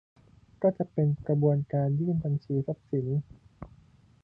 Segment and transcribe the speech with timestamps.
[0.61, 3.07] ก็จะเป็นกระบวนการยื่นบัญชีทรัพย์สิน